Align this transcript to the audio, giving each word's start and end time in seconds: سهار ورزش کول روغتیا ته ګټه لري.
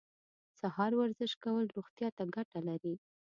سهار 0.59 0.91
ورزش 0.99 1.31
کول 1.43 1.65
روغتیا 1.75 2.09
ته 2.17 2.23
ګټه 2.35 2.59
لري. 2.67 2.95